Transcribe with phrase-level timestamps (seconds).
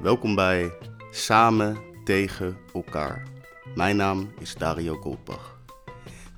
[0.00, 0.72] Welkom bij
[1.10, 3.22] Samen tegen elkaar.
[3.74, 5.58] Mijn naam is Dario Goldbach.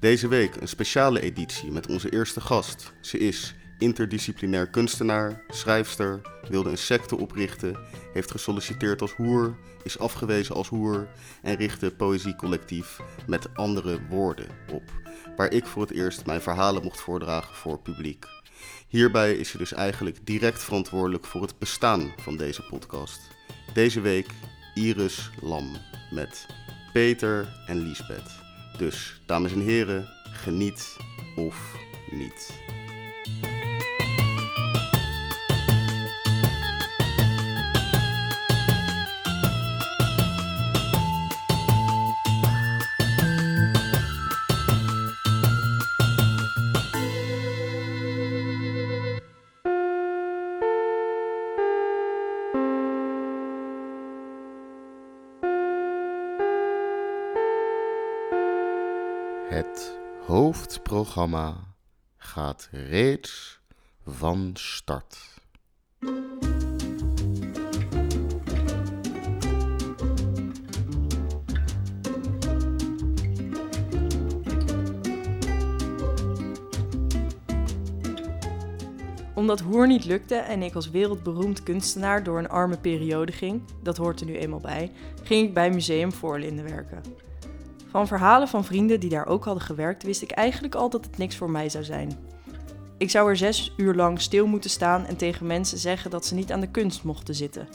[0.00, 2.92] Deze week een speciale editie met onze eerste gast.
[3.00, 7.78] Ze is interdisciplinair kunstenaar, schrijfster, wilde een secte oprichten,
[8.12, 11.08] heeft gesolliciteerd als hoer, is afgewezen als hoer
[11.42, 14.82] en richtte poëziecollectief met andere woorden op,
[15.37, 18.26] waar ik voor het eerst mijn verhalen mocht voordragen voor publiek.
[18.88, 23.20] Hierbij is ze dus eigenlijk direct verantwoordelijk voor het bestaan van deze podcast.
[23.74, 24.26] Deze week
[24.74, 25.76] Iris Lam
[26.10, 26.46] met
[26.92, 28.30] Peter en Liesbeth.
[28.78, 30.96] Dus, dames en heren, geniet
[31.36, 31.76] of
[32.10, 32.52] niet.
[61.02, 61.56] Hoofdprogramma
[62.16, 63.60] gaat reeds
[64.06, 65.41] van start.
[79.34, 83.97] Omdat Hoer niet lukte en ik als wereldberoemd kunstenaar door een arme periode ging, dat
[83.97, 84.92] hoort er nu eenmaal bij,
[85.22, 87.31] ging ik bij Museum Voorlinden werken.
[87.93, 91.19] Van verhalen van vrienden die daar ook hadden gewerkt, wist ik eigenlijk al dat het
[91.19, 92.19] niks voor mij zou zijn.
[92.98, 96.34] Ik zou er zes uur lang stil moeten staan en tegen mensen zeggen dat ze
[96.34, 97.69] niet aan de kunst mochten zitten.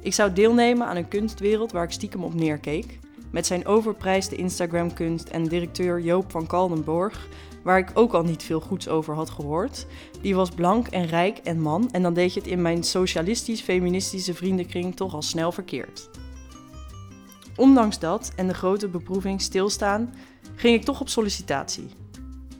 [0.00, 2.98] Ik zou deelnemen aan een kunstwereld waar ik stiekem op neerkeek.
[3.30, 7.28] Met zijn overprijsde Instagram-kunst en directeur Joop van Kaldenborg,
[7.62, 9.86] waar ik ook al niet veel goeds over had gehoord.
[10.20, 14.34] Die was blank en rijk en man en dan deed je het in mijn socialistisch-feministische
[14.34, 16.08] vriendenkring toch al snel verkeerd.
[17.56, 20.14] Ondanks dat en de grote beproeving stilstaan,
[20.54, 21.88] ging ik toch op sollicitatie.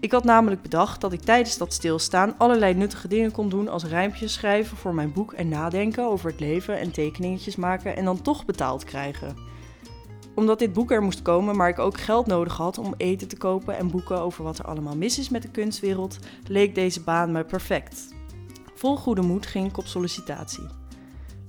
[0.01, 3.85] Ik had namelijk bedacht dat ik tijdens dat stilstaan allerlei nuttige dingen kon doen als
[3.85, 8.23] rijmpjes schrijven voor mijn boek en nadenken over het leven en tekeningetjes maken en dan
[8.23, 9.37] toch betaald krijgen.
[10.35, 13.37] Omdat dit boek er moest komen, maar ik ook geld nodig had om eten te
[13.37, 17.33] kopen en boeken over wat er allemaal mis is met de kunstwereld, leek deze baan
[17.33, 18.09] me perfect.
[18.75, 20.84] Vol goede moed ging ik op sollicitatie.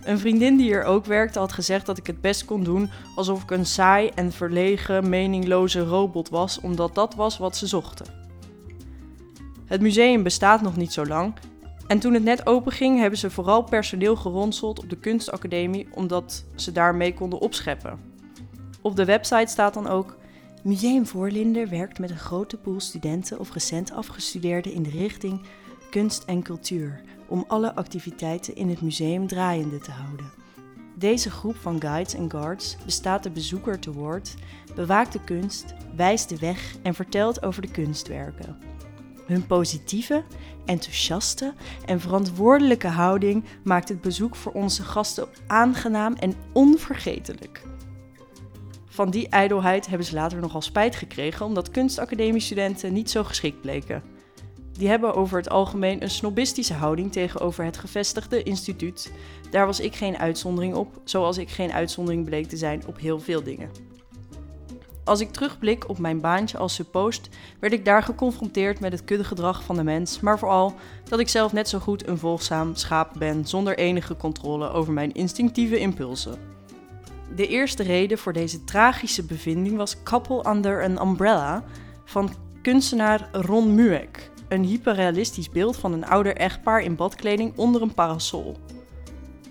[0.06, 3.44] Een vriendin die hier ook werkte had gezegd dat ik het best kon doen alsof
[3.44, 8.06] ik een saai en verlegen, meningloze robot was, omdat dat was wat ze zochten.
[9.66, 11.34] Het museum bestaat nog niet zo lang
[11.88, 16.72] en toen het net openging hebben ze vooral personeel geronseld op de kunstacademie omdat ze
[16.72, 18.00] daarmee konden opscheppen.
[18.82, 20.18] Op de website staat dan ook
[20.64, 25.42] Museum Voorlinder werkt met een grote pool studenten of recent afgestudeerden in de richting
[25.96, 30.32] kunst en cultuur om alle activiteiten in het museum draaiende te houden.
[30.96, 34.34] Deze groep van guides en guards bestaat de bezoeker te woord,
[34.76, 38.58] bewaakt de kunst, wijst de weg en vertelt over de kunstwerken.
[39.26, 40.24] Hun positieve,
[40.66, 41.54] enthousiaste
[41.86, 47.64] en verantwoordelijke houding maakt het bezoek voor onze gasten aangenaam en onvergetelijk.
[48.86, 54.15] Van die ijdelheid hebben ze later nogal spijt gekregen omdat kunstacademiestudenten niet zo geschikt bleken
[54.78, 59.12] die hebben over het algemeen een snobistische houding tegenover het gevestigde instituut.
[59.50, 63.20] Daar was ik geen uitzondering op, zoals ik geen uitzondering bleek te zijn op heel
[63.20, 63.70] veel dingen.
[65.04, 69.64] Als ik terugblik op mijn baantje als suppost, werd ik daar geconfronteerd met het kuddegedrag
[69.64, 73.48] van de mens, maar vooral dat ik zelf net zo goed een volgzaam schaap ben
[73.48, 76.38] zonder enige controle over mijn instinctieve impulsen.
[77.36, 81.64] De eerste reden voor deze tragische bevinding was Couple Under an Umbrella
[82.06, 82.32] van
[82.62, 88.58] kunstenaar Ron Mueck, een hyperrealistisch beeld van een ouder echtpaar in badkleding onder een parasol.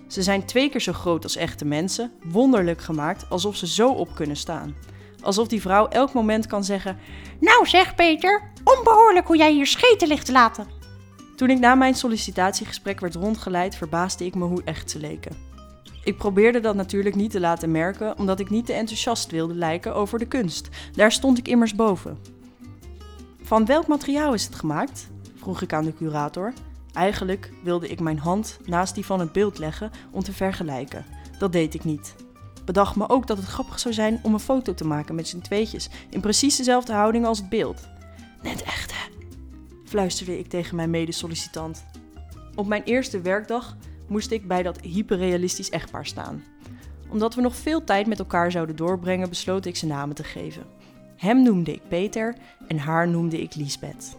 [0.07, 4.15] Ze zijn twee keer zo groot als echte mensen, wonderlijk gemaakt, alsof ze zo op
[4.15, 4.75] kunnen staan.
[5.21, 6.97] Alsof die vrouw elk moment kan zeggen:
[7.39, 10.67] Nou zeg Peter, onbehoorlijk hoe jij hier scheten ligt te laten.
[11.35, 15.35] Toen ik na mijn sollicitatiegesprek werd rondgeleid, verbaasde ik me hoe echt ze leken.
[16.03, 19.95] Ik probeerde dat natuurlijk niet te laten merken, omdat ik niet te enthousiast wilde lijken
[19.95, 20.69] over de kunst.
[20.93, 22.17] Daar stond ik immers boven.
[23.45, 25.07] Van welk materiaal is het gemaakt?
[25.35, 26.53] vroeg ik aan de curator.
[26.93, 31.05] Eigenlijk wilde ik mijn hand naast die van het beeld leggen om te vergelijken.
[31.39, 32.15] Dat deed ik niet.
[32.63, 35.39] Bedacht me ook dat het grappig zou zijn om een foto te maken met z'n
[35.39, 37.87] tweetjes in precies dezelfde houding als het beeld.
[38.41, 39.09] Net echt, hè?
[39.85, 41.85] fluisterde ik tegen mijn medesollicitant.
[42.55, 43.77] Op mijn eerste werkdag
[44.07, 46.43] moest ik bij dat hyperrealistisch echtpaar staan.
[47.09, 50.63] Omdat we nog veel tijd met elkaar zouden doorbrengen, besloot ik ze namen te geven.
[51.15, 52.35] Hem noemde ik Peter
[52.67, 54.17] en haar noemde ik Liesbeth.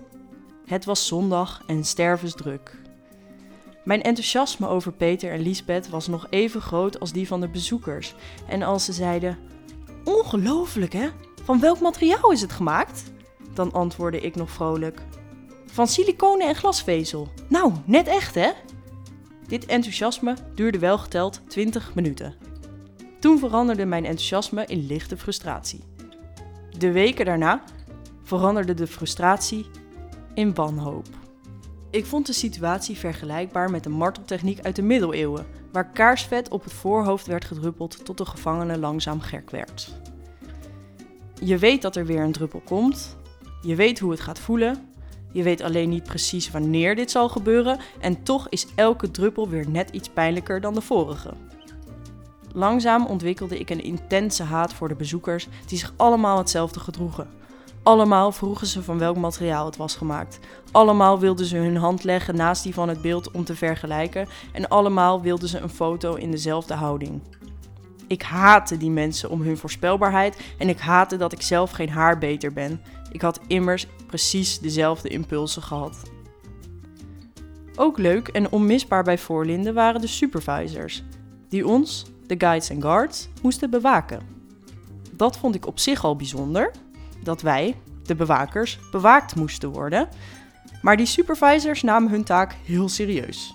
[0.66, 2.78] Het was zondag en stervensdruk.
[3.84, 8.14] Mijn enthousiasme over Peter en Liesbeth was nog even groot als die van de bezoekers.
[8.48, 9.38] En als ze zeiden:
[10.04, 11.08] Ongelooflijk hè?
[11.44, 13.02] Van welk materiaal is het gemaakt?
[13.54, 15.00] Dan antwoordde ik nog vrolijk:
[15.66, 17.28] Van siliconen en glasvezel.
[17.48, 18.50] Nou, net echt hè?
[19.46, 22.34] Dit enthousiasme duurde wel geteld 20 minuten.
[23.20, 25.80] Toen veranderde mijn enthousiasme in lichte frustratie.
[26.78, 27.62] De weken daarna
[28.22, 29.66] veranderde de frustratie
[30.34, 31.06] in wanhoop.
[31.90, 36.72] Ik vond de situatie vergelijkbaar met de marteltechniek uit de middeleeuwen, waar kaarsvet op het
[36.72, 39.94] voorhoofd werd gedruppeld tot de gevangene langzaam gek werd.
[41.40, 43.16] Je weet dat er weer een druppel komt,
[43.62, 44.88] je weet hoe het gaat voelen,
[45.32, 49.68] je weet alleen niet precies wanneer dit zal gebeuren en toch is elke druppel weer
[49.68, 51.32] net iets pijnlijker dan de vorige.
[52.56, 57.28] Langzaam ontwikkelde ik een intense haat voor de bezoekers die zich allemaal hetzelfde gedroegen.
[57.82, 60.38] Allemaal vroegen ze van welk materiaal het was gemaakt.
[60.72, 64.68] Allemaal wilden ze hun hand leggen naast die van het beeld om te vergelijken en
[64.68, 67.20] allemaal wilden ze een foto in dezelfde houding.
[68.06, 72.18] Ik haatte die mensen om hun voorspelbaarheid en ik haatte dat ik zelf geen haar
[72.18, 72.80] beter ben.
[73.10, 76.02] Ik had immers precies dezelfde impulsen gehad.
[77.74, 81.04] Ook leuk en onmisbaar bij Voorlinden waren de supervisors,
[81.48, 84.20] die ons, de guides en guards, moesten bewaken.
[85.12, 86.70] Dat vond ik op zich al bijzonder,
[87.22, 90.08] dat wij, de bewakers, bewaakt moesten worden.
[90.82, 93.54] Maar die supervisors namen hun taak heel serieus.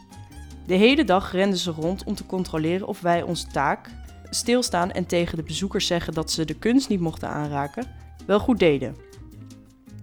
[0.68, 3.90] De hele dag renden ze rond om te controleren of wij onze taak,
[4.30, 7.86] stilstaan en tegen de bezoekers zeggen dat ze de kunst niet mochten aanraken,
[8.26, 8.96] wel goed deden.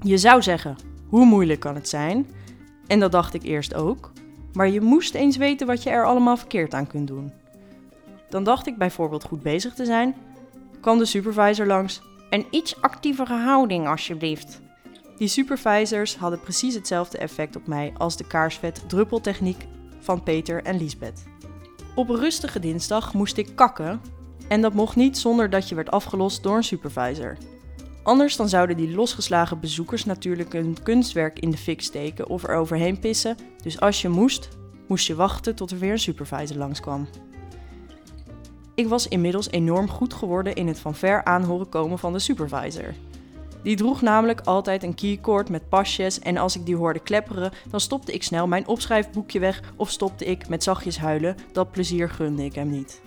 [0.03, 0.77] Je zou zeggen,
[1.07, 2.27] hoe moeilijk kan het zijn?
[2.87, 4.13] En dat dacht ik eerst ook.
[4.53, 7.33] Maar je moest eens weten wat je er allemaal verkeerd aan kunt doen.
[8.29, 10.15] Dan dacht ik bijvoorbeeld goed bezig te zijn,
[10.81, 12.03] kwam de supervisor langs.
[12.31, 14.61] Een iets actievere houding, alsjeblieft.
[15.17, 19.67] Die supervisors hadden precies hetzelfde effect op mij als de kaarsvet druppeltechniek
[20.01, 21.25] van Peter en Liesbeth.
[21.95, 24.01] Op een rustige dinsdag moest ik kakken
[24.49, 27.37] en dat mocht niet zonder dat je werd afgelost door een supervisor.
[28.03, 32.55] Anders dan zouden die losgeslagen bezoekers natuurlijk een kunstwerk in de fik steken of er
[32.55, 33.37] overheen pissen.
[33.63, 34.49] Dus als je moest,
[34.87, 37.09] moest je wachten tot er weer een supervisor langskwam.
[38.79, 42.19] Ik was inmiddels enorm goed geworden in het van ver aan horen komen van de
[42.19, 42.95] supervisor.
[43.63, 47.81] Die droeg namelijk altijd een keycord met pasjes en als ik die hoorde klepperen, dan
[47.81, 51.37] stopte ik snel mijn opschrijfboekje weg of stopte ik met zachtjes huilen.
[51.53, 53.01] Dat plezier gunde ik hem niet.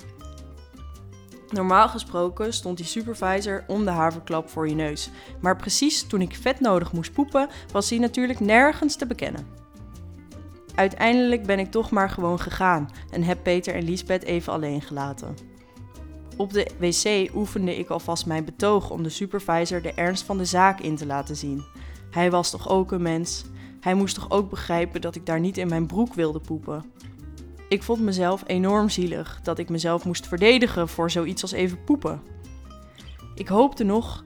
[1.50, 5.10] Normaal gesproken stond die supervisor om de haverklap voor je neus.
[5.42, 9.48] Maar precies toen ik vet nodig moest poepen, was hij natuurlijk nergens te bekennen.
[10.76, 15.51] Uiteindelijk ben ik toch maar gewoon gegaan en heb Peter en Liesbeth even alleen gelaten.
[16.38, 20.46] Op de wc oefende ik alvast mijn betoog om de supervisor de ernst van de
[20.46, 21.64] zaak in te laten zien.
[22.12, 23.46] Hij was toch ook een mens?
[23.80, 26.86] Hij moest toch ook begrijpen dat ik daar niet in mijn broek wilde poepen?
[27.70, 32.22] Ik vond mezelf enorm zielig dat ik mezelf moest verdedigen voor zoiets als even poepen.
[33.36, 34.24] Ik hoopte nog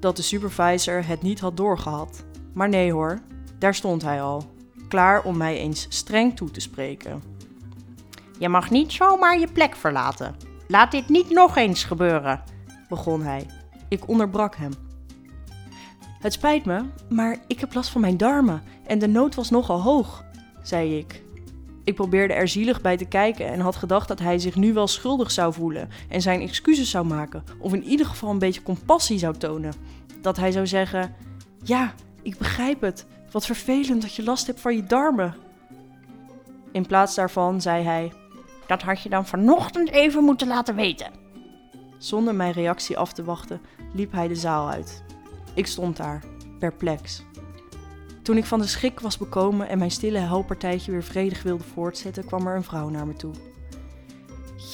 [0.00, 2.24] dat de supervisor het niet had doorgehad.
[2.52, 3.20] Maar nee hoor,
[3.58, 4.44] daar stond hij al,
[4.88, 7.22] klaar om mij eens streng toe te spreken.
[8.38, 10.36] Je mag niet zomaar je plek verlaten.
[10.68, 12.42] Laat dit niet nog eens gebeuren,
[12.88, 13.46] begon hij.
[13.88, 14.72] Ik onderbrak hem.
[16.20, 19.80] Het spijt me, maar ik heb last van mijn darmen en de nood was nogal
[19.80, 20.24] hoog,
[20.62, 21.22] zei ik.
[21.84, 24.86] Ik probeerde er zielig bij te kijken en had gedacht dat hij zich nu wel
[24.86, 29.18] schuldig zou voelen en zijn excuses zou maken, of in ieder geval een beetje compassie
[29.18, 29.72] zou tonen.
[30.20, 31.14] Dat hij zou zeggen:
[31.62, 31.92] Ja,
[32.22, 33.06] ik begrijp het.
[33.30, 35.34] Wat vervelend dat je last hebt van je darmen.
[36.72, 38.12] In plaats daarvan zei hij:
[38.66, 41.12] Dat had je dan vanochtend even moeten laten weten.
[41.98, 43.60] Zonder mijn reactie af te wachten,
[43.92, 45.02] liep hij de zaal uit.
[45.54, 46.24] Ik stond daar,
[46.58, 47.22] perplex.
[48.22, 52.24] Toen ik van de schrik was bekomen en mijn stille helpartijtje weer vredig wilde voortzetten,
[52.24, 53.32] kwam er een vrouw naar me toe.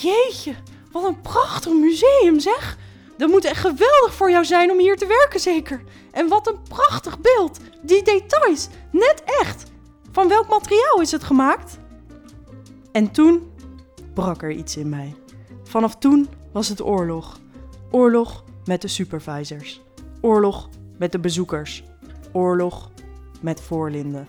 [0.00, 0.54] Jeetje,
[0.92, 2.78] wat een prachtig museum zeg!
[3.16, 5.82] Dat moet echt geweldig voor jou zijn om hier te werken zeker.
[6.10, 7.58] En wat een prachtig beeld!
[7.82, 9.70] Die details, net echt!
[10.12, 11.78] Van welk materiaal is het gemaakt?
[12.92, 13.50] En toen
[14.14, 15.14] brak er iets in mij.
[15.62, 17.40] Vanaf toen was het oorlog.
[17.90, 19.80] Oorlog met de supervisors.
[20.20, 21.84] Oorlog met de bezoekers.
[22.32, 22.90] Oorlog
[23.40, 24.26] met Voorlinden.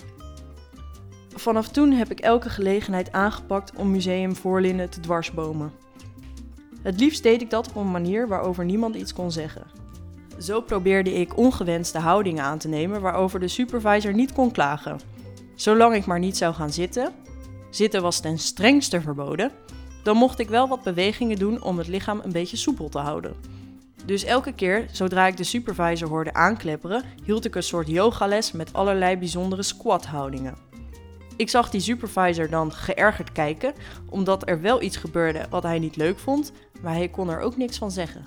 [1.36, 5.72] Vanaf toen heb ik elke gelegenheid aangepakt om Museum Voorlinden te dwarsbomen.
[6.82, 9.64] Het liefst deed ik dat op een manier waarover niemand iets kon zeggen.
[10.40, 15.00] Zo probeerde ik ongewenste houdingen aan te nemen waarover de supervisor niet kon klagen.
[15.56, 17.12] Zolang ik maar niet zou gaan zitten,
[17.70, 19.52] zitten was ten strengste verboden,
[20.04, 23.36] dan mocht ik wel wat bewegingen doen om het lichaam een beetje soepel te houden.
[24.06, 28.74] Dus elke keer, zodra ik de supervisor hoorde aanklepperen, hield ik een soort yogales met
[28.74, 30.56] allerlei bijzondere squat-houdingen.
[31.36, 33.74] Ik zag die supervisor dan geërgerd kijken,
[34.10, 37.58] omdat er wel iets gebeurde wat hij niet leuk vond, maar hij kon er ook
[37.58, 38.26] niks van zeggen.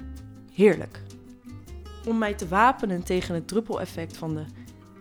[0.53, 1.03] Heerlijk.
[2.07, 4.45] Om mij te wapenen tegen het druppeleffect van de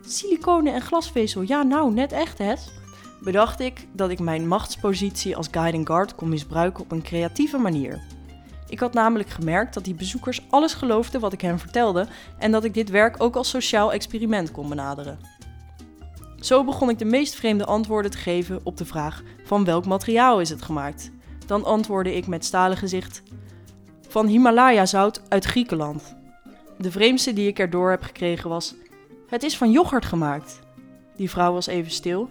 [0.06, 2.54] siliconen en glasvezel, ja nou, net echt hè,
[3.24, 8.00] bedacht ik dat ik mijn machtspositie als guiding guard kon misbruiken op een creatieve manier.
[8.68, 12.06] Ik had namelijk gemerkt dat die bezoekers alles geloofden wat ik hen vertelde
[12.38, 15.18] en dat ik dit werk ook als sociaal experiment kon benaderen.
[16.40, 20.40] Zo begon ik de meest vreemde antwoorden te geven op de vraag: van welk materiaal
[20.40, 21.10] is het gemaakt?
[21.46, 23.22] Dan antwoordde ik met stalen gezicht:
[24.08, 26.14] van Himalaya-zout uit Griekenland.
[26.78, 28.74] De vreemdste die ik erdoor heb gekregen was:
[29.28, 30.60] het is van yoghurt gemaakt.
[31.16, 32.30] Die vrouw was even stil.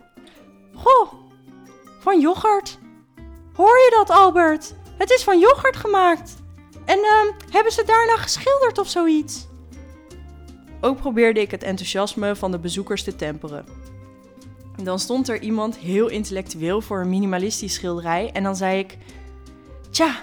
[0.73, 1.13] Goh,
[1.99, 2.79] van yoghurt.
[3.53, 4.75] Hoor je dat, Albert?
[4.97, 6.35] Het is van yoghurt gemaakt.
[6.85, 9.47] En uh, hebben ze daarna geschilderd of zoiets?
[10.81, 13.65] Ook probeerde ik het enthousiasme van de bezoekers te temperen.
[14.83, 18.97] Dan stond er iemand heel intellectueel voor een minimalistisch schilderij en dan zei ik:
[19.89, 20.15] Tja,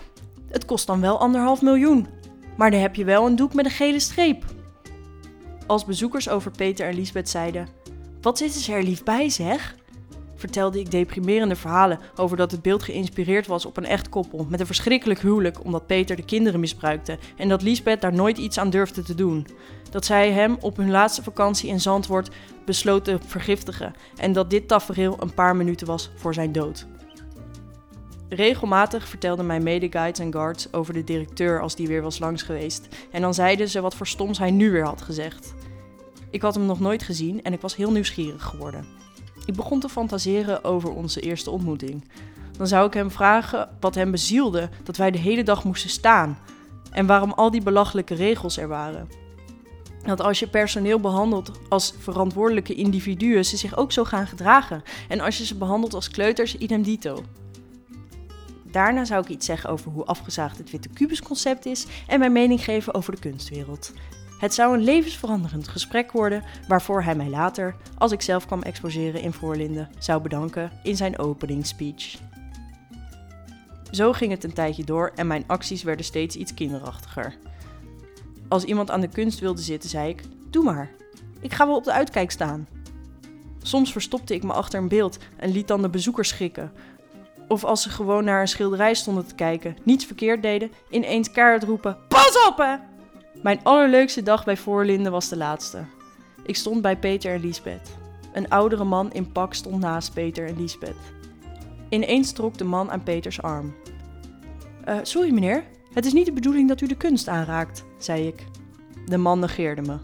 [0.49, 2.09] het kost dan wel anderhalf miljoen,
[2.57, 4.45] maar dan heb je wel een doek met een gele streep.
[5.66, 7.69] Als bezoekers over Peter en Lisbeth zeiden:
[8.21, 9.76] Wat zitten ze er lief bij, zeg?
[10.40, 14.61] Vertelde ik deprimerende verhalen over dat het beeld geïnspireerd was op een echt koppel met
[14.61, 18.70] een verschrikkelijk huwelijk omdat Peter de kinderen misbruikte en dat Lisbeth daar nooit iets aan
[18.70, 19.47] durfde te doen.
[19.90, 22.30] Dat zij hem op hun laatste vakantie in Zandvoort
[22.64, 26.87] besloot te vergiftigen en dat dit tafereel een paar minuten was voor zijn dood.
[28.28, 32.88] Regelmatig vertelden mijn medeguides en guards over de directeur als die weer was langs geweest
[33.11, 35.54] en dan zeiden ze wat voor stoms hij nu weer had gezegd.
[36.30, 38.87] Ik had hem nog nooit gezien en ik was heel nieuwsgierig geworden.
[39.47, 42.04] Ik begon te fantaseren over onze eerste ontmoeting.
[42.56, 46.38] Dan zou ik hem vragen wat hem bezielde dat wij de hele dag moesten staan
[46.90, 49.09] en waarom al die belachelijke regels er waren.
[50.02, 54.82] Dat als je personeel behandelt als verantwoordelijke individuen, ze zich ook zo gaan gedragen.
[55.09, 57.23] En als je ze behandelt als kleuters, idem dito.
[58.70, 62.64] Daarna zou ik iets zeggen over hoe afgezaagd het witte kubusconcept is en mijn mening
[62.64, 63.92] geven over de kunstwereld.
[64.40, 69.20] Het zou een levensveranderend gesprek worden waarvoor hij mij later, als ik zelf kwam exposeren
[69.20, 72.18] in Voorlinden, zou bedanken in zijn opening speech.
[73.90, 77.37] Zo ging het een tijdje door en mijn acties werden steeds iets kinderachtiger.
[78.49, 80.90] Als iemand aan de kunst wilde zitten, zei ik: Doe maar,
[81.40, 82.68] ik ga wel op de uitkijk staan.
[83.62, 86.73] Soms verstopte ik me achter een beeld en liet dan de bezoekers schrikken.
[87.49, 91.62] Of als ze gewoon naar een schilderij stonden te kijken, niets verkeerd deden, ineens kaart
[91.62, 92.89] roepen: Pas op hè!
[93.42, 95.85] Mijn allerleukste dag bij Voorlinden was de laatste.
[96.42, 97.97] Ik stond bij Peter en Liesbeth.
[98.32, 101.12] Een oudere man in pak stond naast Peter en Liesbeth.
[101.88, 103.75] Ineens trok de man aan Peters arm.
[104.88, 108.44] Uh, sorry meneer, het is niet de bedoeling dat u de kunst aanraakt, zei ik.
[109.06, 109.97] De man negeerde me.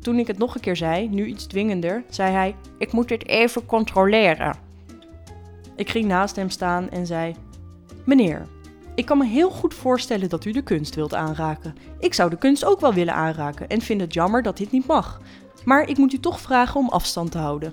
[0.00, 3.26] Toen ik het nog een keer zei, nu iets dwingender, zei hij: Ik moet dit
[3.26, 4.56] even controleren.
[5.76, 7.34] Ik ging naast hem staan en zei:
[8.04, 8.46] Meneer,
[8.94, 11.74] ik kan me heel goed voorstellen dat u de kunst wilt aanraken.
[11.98, 14.86] Ik zou de kunst ook wel willen aanraken en vind het jammer dat dit niet
[14.86, 15.20] mag.
[15.64, 17.72] Maar ik moet u toch vragen om afstand te houden.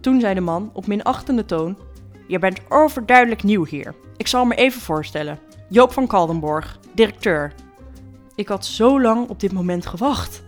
[0.00, 1.76] Toen zei de man op minachtende toon:
[2.26, 3.94] Je bent overduidelijk nieuw hier.
[4.16, 5.38] Ik zal me even voorstellen.
[5.68, 7.52] Joop van Kaldenborg, directeur.
[8.34, 10.42] Ik had zo lang op dit moment gewacht.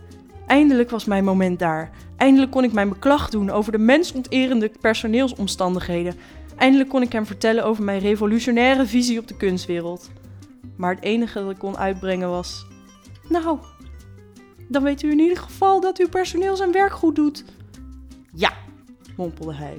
[0.47, 1.89] Eindelijk was mijn moment daar.
[2.17, 6.15] Eindelijk kon ik mijn beklag doen over de mensonterende personeelsomstandigheden
[6.59, 10.09] Eindelijk kon ik hem vertellen over mijn revolutionaire visie op de kunstwereld.
[10.75, 12.65] Maar het enige dat ik kon uitbrengen was:
[13.29, 13.59] Nou,
[14.67, 17.43] dan weet u in ieder geval dat uw personeel zijn werk goed doet.
[18.33, 18.53] Ja,
[19.15, 19.77] mompelde hij.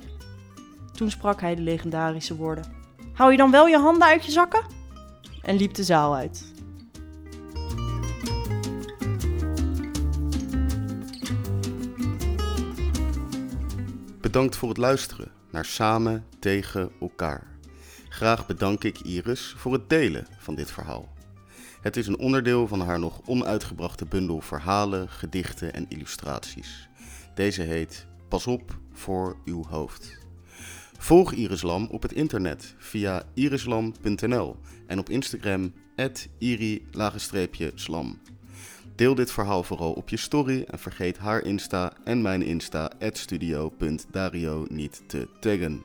[0.93, 2.73] Toen sprak hij de legendarische woorden:
[3.13, 4.63] Hou je dan wel je handen uit je zakken?
[5.43, 6.53] En liep de zaal uit.
[14.21, 17.47] Bedankt voor het luisteren naar Samen tegen elkaar.
[18.09, 21.09] Graag bedank ik Iris voor het delen van dit verhaal.
[21.81, 26.89] Het is een onderdeel van haar nog onuitgebrachte bundel verhalen, gedichten en illustraties.
[27.35, 30.19] Deze heet Pas op voor uw hoofd.
[30.99, 35.73] Volg Iris Lam op het internet via irislam.nl en op Instagram
[36.39, 38.19] iri-slam.
[39.01, 44.67] Deel dit verhaal vooral op je story en vergeet haar Insta en mijn Insta studio.dario
[44.69, 45.85] niet te taggen.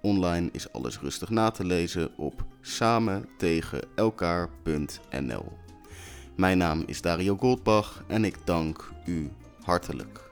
[0.00, 5.52] Online is alles rustig na te lezen op samentegenelkaar.nl.
[6.36, 9.30] Mijn naam is Dario Goldbach en ik dank u
[9.62, 10.30] hartelijk.